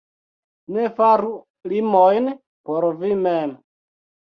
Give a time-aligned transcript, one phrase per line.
[0.77, 1.29] Ne faru
[1.75, 2.35] limojn
[2.67, 3.59] por vi mem.